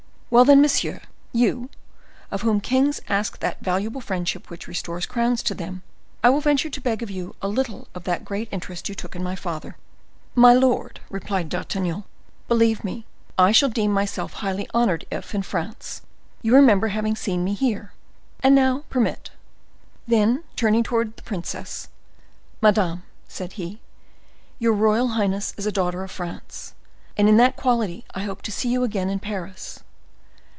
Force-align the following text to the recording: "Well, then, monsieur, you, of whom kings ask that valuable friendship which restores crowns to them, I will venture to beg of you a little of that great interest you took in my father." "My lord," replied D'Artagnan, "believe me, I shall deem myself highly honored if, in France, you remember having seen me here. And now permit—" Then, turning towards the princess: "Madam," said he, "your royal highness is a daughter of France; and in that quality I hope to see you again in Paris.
"Well, 0.31 0.45
then, 0.45 0.61
monsieur, 0.61 1.01
you, 1.33 1.69
of 2.31 2.41
whom 2.43 2.61
kings 2.61 3.01
ask 3.09 3.39
that 3.41 3.59
valuable 3.59 3.99
friendship 3.99 4.49
which 4.49 4.65
restores 4.65 5.05
crowns 5.05 5.43
to 5.43 5.53
them, 5.53 5.83
I 6.23 6.29
will 6.29 6.39
venture 6.39 6.69
to 6.69 6.79
beg 6.79 7.03
of 7.03 7.11
you 7.11 7.35
a 7.41 7.49
little 7.49 7.89
of 7.93 8.05
that 8.05 8.23
great 8.23 8.47
interest 8.49 8.87
you 8.87 8.95
took 8.95 9.13
in 9.13 9.23
my 9.25 9.35
father." 9.35 9.75
"My 10.33 10.53
lord," 10.53 11.01
replied 11.09 11.49
D'Artagnan, 11.49 12.05
"believe 12.47 12.81
me, 12.85 13.05
I 13.37 13.51
shall 13.51 13.67
deem 13.67 13.91
myself 13.91 14.31
highly 14.35 14.69
honored 14.73 15.05
if, 15.11 15.35
in 15.35 15.41
France, 15.41 16.01
you 16.41 16.55
remember 16.55 16.87
having 16.87 17.17
seen 17.17 17.43
me 17.43 17.53
here. 17.53 17.91
And 18.39 18.55
now 18.55 18.85
permit—" 18.89 19.31
Then, 20.07 20.45
turning 20.55 20.83
towards 20.83 21.17
the 21.17 21.23
princess: 21.23 21.89
"Madam," 22.61 23.03
said 23.27 23.51
he, 23.59 23.81
"your 24.59 24.71
royal 24.71 25.09
highness 25.09 25.53
is 25.57 25.65
a 25.65 25.73
daughter 25.73 26.05
of 26.05 26.09
France; 26.11 26.73
and 27.17 27.27
in 27.27 27.35
that 27.35 27.57
quality 27.57 28.05
I 28.15 28.21
hope 28.23 28.41
to 28.43 28.51
see 28.53 28.69
you 28.69 28.85
again 28.85 29.09
in 29.09 29.19
Paris. 29.19 29.81